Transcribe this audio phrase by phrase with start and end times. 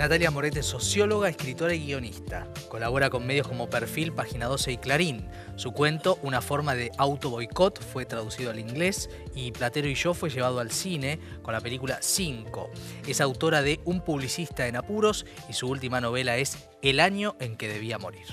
[0.00, 2.46] Natalia Moret es socióloga, escritora y guionista.
[2.70, 5.28] Colabora con medios como Perfil, Página 12 y Clarín.
[5.56, 10.14] Su cuento, Una forma de auto boicot, fue traducido al inglés y Platero y yo
[10.14, 12.70] fue llevado al cine con la película 5.
[13.06, 17.58] Es autora de Un publicista en apuros y su última novela es El año en
[17.58, 18.24] que debía morir.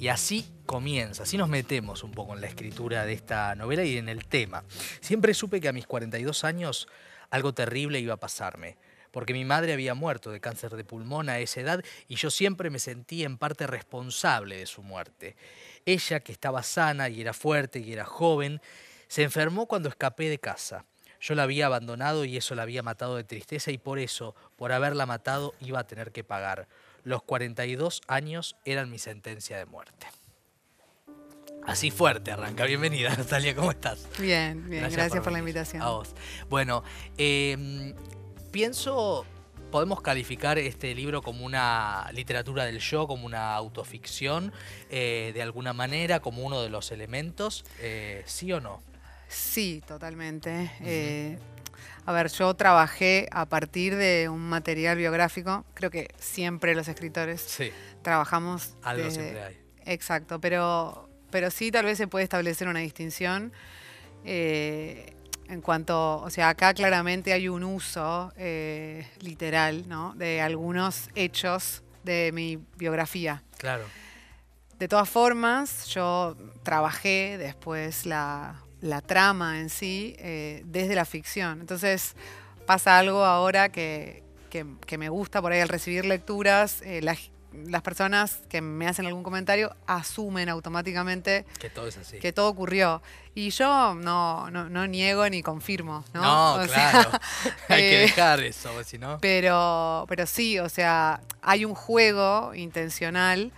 [0.00, 3.98] Y así comienza, así nos metemos un poco en la escritura de esta novela y
[3.98, 4.64] en el tema.
[5.00, 6.88] Siempre supe que a mis 42 años
[7.30, 8.78] algo terrible iba a pasarme
[9.14, 12.68] porque mi madre había muerto de cáncer de pulmón a esa edad y yo siempre
[12.68, 15.36] me sentí en parte responsable de su muerte.
[15.86, 18.60] Ella, que estaba sana y era fuerte y era joven,
[19.06, 20.84] se enfermó cuando escapé de casa.
[21.20, 24.72] Yo la había abandonado y eso la había matado de tristeza y por eso, por
[24.72, 26.66] haberla matado, iba a tener que pagar.
[27.04, 30.08] Los 42 años eran mi sentencia de muerte.
[31.64, 32.64] Así fuerte arranca.
[32.64, 34.08] Bienvenida, Natalia, ¿cómo estás?
[34.18, 35.82] Bien, bien, gracias, por, la invitación.
[35.82, 36.16] A vos.
[36.50, 36.82] Bueno,
[37.16, 37.94] eh,
[38.54, 39.26] pienso,
[39.72, 44.52] podemos calificar este libro como una literatura del yo, como una autoficción,
[44.90, 48.80] eh, de alguna manera, como uno de los elementos, eh, ¿sí o no?
[49.26, 50.70] Sí, totalmente.
[50.82, 51.36] Eh,
[52.06, 57.58] a ver, yo trabajé a partir de un material biográfico, creo que siempre los escritores
[58.02, 58.76] trabajamos.
[58.84, 59.58] Algo siempre hay.
[59.84, 63.52] Exacto, pero, pero sí tal vez se puede establecer una distinción
[65.48, 70.14] en cuanto, o sea, acá claramente hay un uso eh, literal, ¿no?
[70.14, 73.42] De algunos hechos de mi biografía.
[73.58, 73.84] Claro.
[74.78, 78.60] De todas formas, yo trabajé después la,
[79.06, 81.60] trama en sí eh, desde la ficción.
[81.60, 82.14] Entonces
[82.66, 84.22] pasa algo ahora que,
[84.98, 87.16] me gusta por ahí al recibir lecturas, eh, la,
[87.66, 92.18] las personas que me hacen algún comentario asumen automáticamente que todo es así.
[92.18, 93.02] Que todo ocurrió.
[93.34, 96.58] Y yo no, no, niego ni confirmo, ¿no?
[96.58, 97.10] No, claro.
[97.68, 99.18] Hay que eh, dejar eso, si no.
[99.20, 103.52] Pero, pero sí, o sea, hay un juego intencional.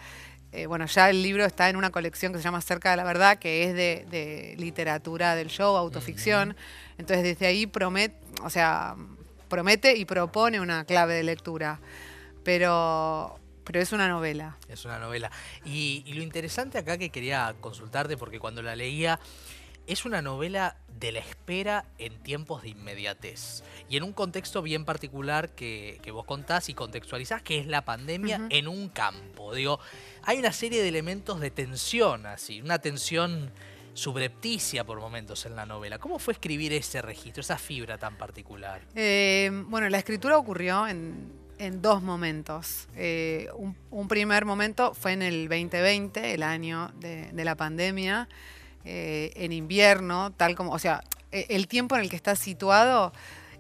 [0.53, 3.05] Eh, bueno, ya el libro está en una colección que se llama Cerca de la
[3.05, 6.57] Verdad, que es de, literatura del show, autoficción.
[6.97, 8.97] Entonces, desde ahí promete, o sea,
[9.49, 11.81] promete y propone una clave de lectura.
[12.43, 14.57] Pero pero es una novela.
[14.69, 15.31] Es una novela.
[15.65, 19.19] Y, lo interesante acá que quería consultarte, porque cuando la leía,
[19.89, 23.65] es una novela de la espera en tiempos de inmediatez.
[23.89, 28.47] Y en un contexto bien particular que, vos contás y contextualizás, que es la pandemia
[28.51, 29.53] en un campo.
[29.53, 29.81] Digo,
[30.23, 33.51] hay una serie de elementos de tensión así, una tensión
[33.95, 35.99] subrepticia por momentos en la novela.
[35.99, 38.83] ¿Cómo fue escribir ese registro, esa fibra tan particular?
[38.95, 42.89] Eh, bueno, la escritura ocurrió en en dos momentos.
[42.97, 43.49] Eh,
[43.91, 48.29] un, primer momento fue en el 2020, el año de, la pandemia,
[48.85, 51.03] eh, en invierno, tal como, o sea,
[51.33, 53.13] e, el tiempo en el que está situado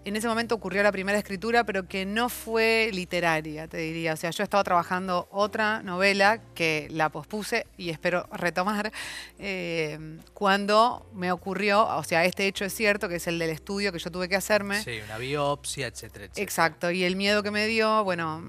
[0.06, 4.12] en ese momento ocurrió la primera escritura, pero que no fue literaria, te diría.
[4.12, 8.92] O sea, yo estaba trabajando otra novela que la pospuse y espero retomar
[9.40, 9.98] eh,
[10.32, 13.98] cuando me ocurrió, o sea, este hecho es cierto, que es el del estudio que
[13.98, 14.80] yo tuve que hacerme.
[14.80, 16.44] Sí, una biopsia, etcétera, etcétera.
[16.44, 18.40] Exacto, y el miedo que me dio, bueno,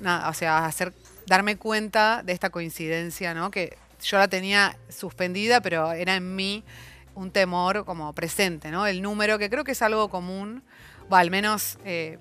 [0.00, 0.92] nada, o sea, hacer,
[1.28, 3.52] darme cuenta de esta coincidencia, ¿no?
[3.52, 6.64] Que yo la tenía suspendida, pero era en mí
[7.14, 8.84] un temor como presente, ¿no?
[8.84, 10.64] El número, que creo que es algo común
[11.08, 12.18] o al menos eh,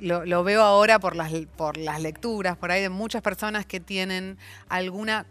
[0.00, 4.38] lo, veo ahora por las, por las lecturas, por ahí de muchas personas que tienen
[4.68, 5.26] alguna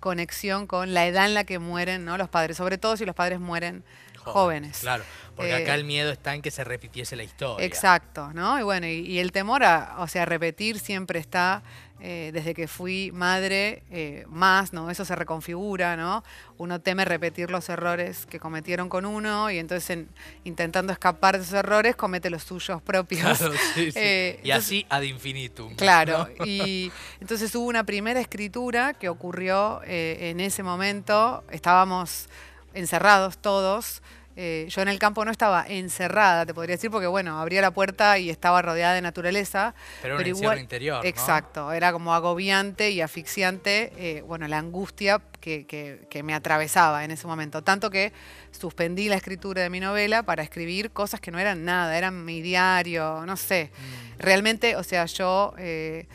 [0.00, 2.18] conexión con la edad en la que mueren ¿no?
[2.18, 3.84] los padres, sobre todo si los padres mueren
[4.18, 4.78] jóvenes.
[4.80, 5.04] Claro,
[5.36, 7.64] porque acá eh, el miedo está en que se repitiese la historia.
[7.64, 8.58] Exacto, ¿no?
[8.58, 11.62] Y bueno, y, el temor a, o sea, repetir siempre está
[12.00, 14.90] eh, desde que fui madre, eh, más, ¿no?
[14.90, 16.22] Eso se reconfigura, ¿no?
[16.58, 20.04] Uno teme repetir los errores que cometieron con uno y entonces
[20.44, 23.40] intentando escapar de esos errores comete los suyos propios.
[23.76, 25.74] Eh, y así ad infinitum.
[25.76, 26.90] Claro, y
[27.20, 32.28] entonces hubo una primera escritura que ocurrió en ese momento, estábamos
[32.74, 34.02] encerrados todos,
[34.38, 37.70] eh, yo en el campo no estaba encerrada, te podría decir, porque bueno, abría la
[37.70, 39.74] puerta y estaba rodeada de naturaleza.
[40.02, 41.02] Pero, pero igual, interior.
[41.02, 41.08] ¿no?
[41.08, 47.26] Exacto, era como agobiante y asfixiante, eh, bueno, la angustia que, me atravesaba en ese
[47.26, 47.62] momento.
[47.62, 48.12] Tanto que
[48.50, 52.42] suspendí la escritura de mi novela para escribir cosas que no eran nada, eran mi
[52.42, 53.70] diario, no sé.
[53.72, 54.20] Mm.
[54.20, 55.54] Realmente, o sea, yo.
[55.58, 56.06] Eh,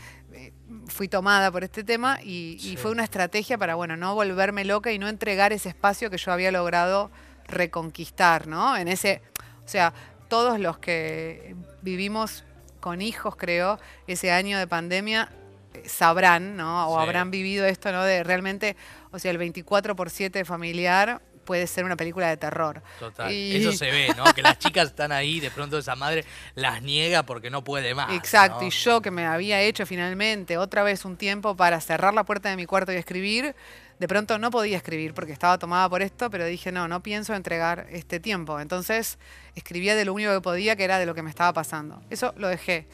[0.87, 4.91] fui tomada por este tema y, y fue una estrategia para, bueno, no volverme loca
[4.93, 7.11] y no entregar ese espacio que yo había logrado
[7.47, 8.75] reconquistar, ¿no?
[8.77, 9.21] En ese,
[9.65, 9.93] o sea,
[10.27, 12.43] todos los que vivimos
[12.79, 15.29] con hijos, creo, ese año de pandemia,
[15.73, 16.87] eh, sabrán, ¿no?
[16.89, 18.03] O habrán vivido esto, ¿no?
[18.03, 18.75] De realmente,
[19.11, 22.81] o sea, el 24 por 7 familiar puede ser una película de terror.
[22.99, 23.31] Total.
[23.31, 24.23] Y- Eso se ve, ¿no?
[24.33, 26.23] Que las chicas están ahí, de pronto esa madre
[26.55, 28.13] las niega porque no puede más.
[28.13, 28.67] Exacto, ¿no?
[28.67, 32.49] y yo que me había hecho finalmente otra vez un tiempo para cerrar la puerta
[32.49, 33.55] de mi cuarto y escribir,
[34.01, 37.35] de pronto no podía escribir porque estaba tomada por esto, pero dije, no, no pienso
[37.35, 38.59] entregar este tiempo.
[38.59, 39.19] Entonces
[39.53, 42.01] escribía de lo único que podía, que era de lo que me estaba pasando.
[42.09, 42.87] Eso lo dejé.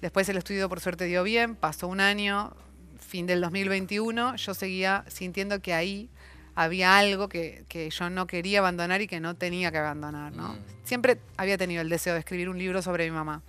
[0.00, 2.56] Después el estudio por suerte dio bien, pasó un año,
[2.98, 6.08] fin del 2021, yo seguía sintiendo que ahí
[6.54, 10.32] había algo que, que yo no quería abandonar y que no tenía que abandonar.
[10.32, 10.54] ¿no?
[10.54, 10.58] Mm.
[10.82, 13.42] Siempre había tenido el deseo de escribir un libro sobre mi mamá.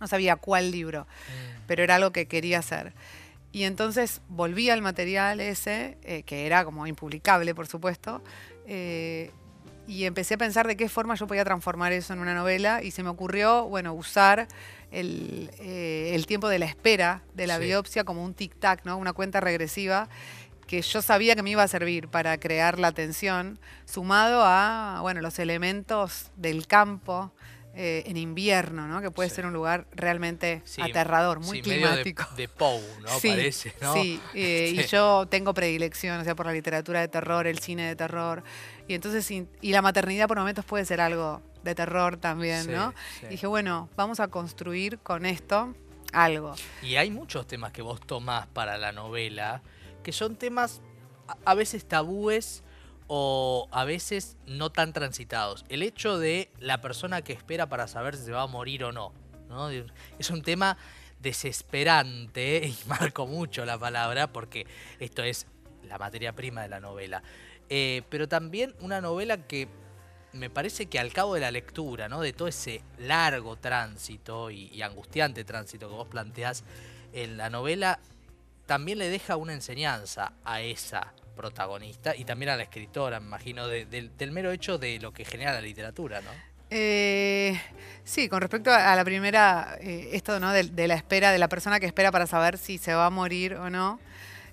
[0.00, 1.64] No sabía cuál libro, Mm.
[1.66, 2.94] pero era algo que quería hacer.
[3.54, 8.20] Y entonces volví al material ese, eh, que era como impublicable, por supuesto,
[8.66, 9.30] eh,
[9.86, 12.90] y empecé a pensar de qué forma yo podía transformar eso en una novela y
[12.90, 14.48] se me ocurrió, bueno, usar
[14.90, 17.66] el, eh, el tiempo de la espera de la Sí.
[17.66, 18.96] biopsia como un tic-tac, ¿no?
[18.98, 20.08] Una cuenta regresiva
[20.66, 25.20] que yo sabía que me iba a servir para crear la tensión, sumado a, bueno,
[25.20, 27.30] los elementos del campo
[27.76, 29.00] eh, en invierno, ¿no?
[29.02, 29.36] Que puede Sí.
[29.36, 32.24] ser un lugar realmente Sí, aterrador, muy sí, medio de- climático.
[32.36, 33.08] De, Poe, ¿no?
[33.18, 33.92] Sí, Parece, ¿no?
[33.94, 37.86] Sí, eh, y yo tengo predilección, o sea, por la literatura de terror, el cine
[37.88, 38.42] de terror.
[38.88, 42.92] Y entonces, y la maternidad por momentos puede ser algo de terror también, ¿no?
[43.28, 45.74] Dije, bueno, vamos a construir con esto
[46.12, 46.54] algo.
[46.82, 49.62] Y hay muchos temas que vos tomás para la novela
[50.02, 50.80] que son temas
[51.26, 52.62] a- a veces tabúes
[53.06, 55.64] o a veces no tan transitados.
[55.68, 58.92] El hecho de la persona que espera para saber si se va a morir o
[58.92, 59.12] no.
[60.18, 60.76] Es un tema
[61.20, 64.66] desesperante, y marco mucho la palabra porque
[64.98, 65.46] esto es
[65.82, 67.22] la materia prima de la novela.
[67.68, 69.68] Eh, pero también una novela que
[70.32, 72.20] me parece que al cabo de la lectura, ¿no?
[72.20, 76.64] De todo ese largo tránsito y, y angustiante tránsito que vos planteás
[77.12, 78.00] en la novela,
[78.66, 83.66] también le deja una enseñanza a esa protagonista y también a la escritora, me imagino,
[83.68, 86.30] de- del- del mero hecho de lo que genera la literatura, ¿no?
[86.70, 87.60] Eh,
[88.04, 90.50] sí, con respecto a la primera, eh, esto ¿no?
[90.52, 93.10] de, de la espera, de la persona que espera para saber si se va a
[93.10, 94.00] morir o no.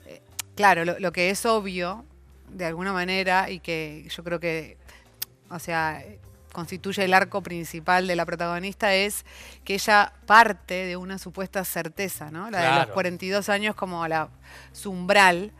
[0.06, 0.22] eh,
[0.56, 2.06] claro, lo, lo que es obvio,
[2.50, 4.78] de alguna manera, y que yo creo que,
[5.50, 6.04] o sea,
[6.52, 9.26] constituye el arco principal de la protagonista, es
[9.64, 12.52] que ella parte de una supuesta certeza, ¿no?
[12.52, 12.94] La de los Claro.
[12.94, 14.30] 42 años como la
[14.74, 15.54] su umbral.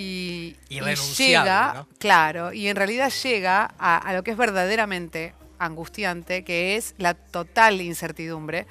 [0.00, 1.88] Y, y Irrenunciable, llega, ¿no?
[1.98, 7.14] claro, y en realidad llega a, a lo que es verdaderamente angustiante, que es la
[7.14, 8.68] total incertidumbre,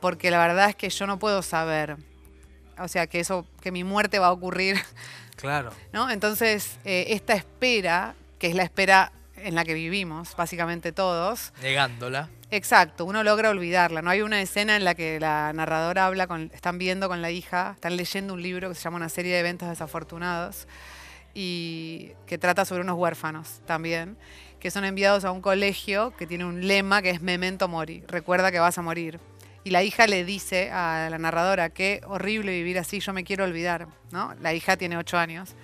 [0.00, 1.96] porque la verdad es que yo no puedo saber,
[2.78, 4.76] o sea, que eso, que mi muerte va a ocurrir,
[5.36, 5.70] Claro.
[5.92, 6.10] ¿no?
[6.10, 12.28] Entonces, eh, esta espera, que es la espera en la que vivimos, básicamente todos, Negándola.
[12.50, 14.00] Exacto, uno logra olvidarla.
[14.00, 17.72] No hay una escena en la que la narradora habla están viendo con la hija,
[17.74, 20.66] están leyendo un libro que se llama Una serie de eventos desafortunados
[21.34, 24.16] y que trata sobre unos huérfanos también,
[24.60, 28.50] que son enviados a un colegio que tiene un lema que es Memento Mori, recuerda
[28.50, 29.20] que vas a morir.
[29.62, 33.44] Y la hija le dice a la narradora, qué horrible vivir así, yo me quiero
[33.44, 34.34] olvidar, ¿no?
[34.40, 35.54] La hija tiene ocho años.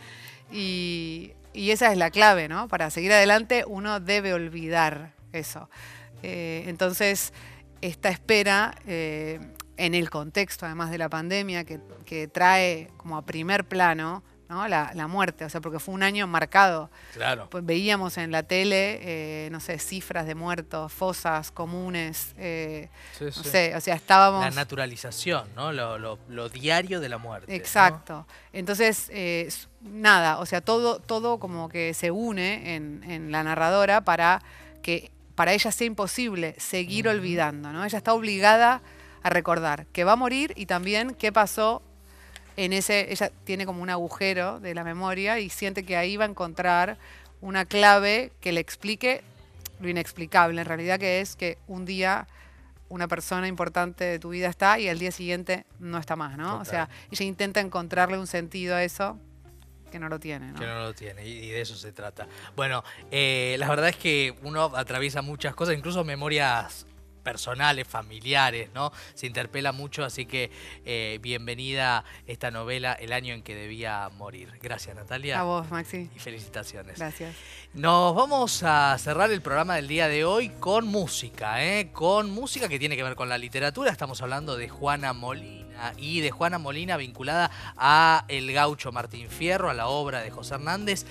[0.53, 2.69] Y esa es la clave, ¿no?
[2.69, 5.71] Para seguir adelante uno debe olvidar eso.
[6.25, 7.33] Eh, entonces,
[7.81, 9.41] esta espera, eh,
[9.77, 14.69] en el contexto además de la pandemia, que, que trae como a primer plano ¿no?
[14.69, 16.91] la, la muerte, o sea, porque fue un año marcado.
[17.13, 17.49] Claro.
[17.51, 22.89] Pues veíamos en la tele, eh, no sé, cifras de muertos, fosas comunes, eh,
[23.19, 23.49] Sí, no sí.
[23.49, 24.45] sé, o sea, estábamos...
[24.45, 25.73] La naturalización, ¿no?
[25.73, 27.49] Lo, lo- lo diario de la muerte.
[27.51, 27.55] ¿no?
[27.57, 28.27] Exacto.
[28.53, 29.49] Entonces, eh,
[29.83, 34.41] nada, o sea, todo, todo como que se une en, en la narradora para
[34.83, 37.85] que para ella sea imposible seguir olvidando, ¿no?
[37.85, 38.83] Ella está obligada
[39.23, 41.83] a recordar que va a morir y también qué pasó
[42.57, 46.25] en ese, ella tiene como un agujero de la memoria y siente que ahí va
[46.25, 46.99] a encontrar
[47.41, 49.23] una clave que le explique
[49.81, 52.29] lo inexplicable, en realidad que es que un día
[52.89, 56.59] una persona importante de tu vida está y al día siguiente no está más, ¿no?
[56.59, 59.19] O sea, ella intenta encontrarle un sentido a eso
[59.95, 60.59] que no lo tiene, ¿no?
[60.59, 62.27] Que no lo tiene, y de eso se trata.
[62.57, 62.83] Bueno,
[63.13, 66.85] eh, la verdad es que uno atraviesa muchas cosas, incluso memorias
[67.25, 68.93] personales, familiares, ¿no?
[69.15, 70.53] Se interpela mucho, así que
[70.85, 74.53] eh, bienvenida esta novela, El año en que debía morir.
[74.63, 75.41] Gracias, Natalia.
[75.41, 76.09] A vos, Maxi.
[76.15, 76.99] Y felicitaciones.
[76.99, 77.35] Gracias.
[77.73, 81.91] Nos vamos a cerrar el programa del día de hoy con música, ¿eh?
[81.93, 83.91] con música que tiene que ver con la literatura.
[83.91, 85.65] Estamos hablando de Juana Molina
[85.97, 90.55] y de Juana Molina vinculada a El Gaucho Martín Fierro, a la obra de José
[90.55, 91.05] Hernández.